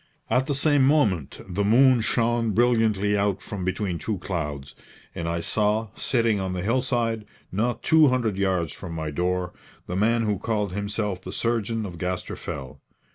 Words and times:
At 0.31 0.47
the 0.47 0.55
same 0.55 0.83
moment 0.83 1.41
the 1.47 1.63
moon 1.63 2.01
shone 2.01 2.53
brilliantly 2.53 3.15
out 3.15 3.39
from 3.43 3.63
between 3.63 3.99
two 3.99 4.17
clouds, 4.17 4.73
and 5.13 5.29
I 5.29 5.41
saw, 5.41 5.89
sitting 5.93 6.39
on 6.39 6.53
the 6.53 6.63
hillside, 6.63 7.23
not 7.51 7.83
two 7.83 8.07
hundred 8.07 8.35
yards 8.35 8.73
from 8.73 8.93
my 8.93 9.11
door, 9.11 9.53
the 9.85 9.95
man 9.95 10.23
who 10.23 10.39
called 10.39 10.73
himself 10.73 11.21
the 11.21 11.31
surgeon 11.31 11.85
of 11.85 11.99
Gaster 11.99 12.35
Fell. 12.35 12.81